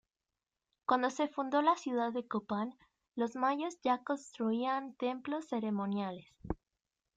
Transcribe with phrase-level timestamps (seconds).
[0.87, 2.73] Cuando se fundó la ciudad de Copán,
[3.15, 6.25] los Mayas ya construían templos ceremoniales.